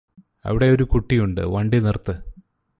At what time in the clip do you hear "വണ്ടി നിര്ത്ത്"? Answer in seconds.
1.47-2.13